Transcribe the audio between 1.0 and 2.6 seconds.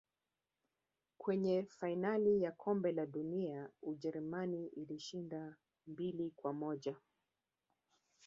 Kwenye fainali ya